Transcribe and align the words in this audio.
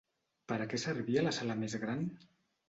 Per 0.51 0.55
a 0.63 0.65
què 0.71 0.79
servia 0.83 1.25
la 1.27 1.35
sala 1.41 1.59
més 1.65 1.77
gran? 1.85 2.03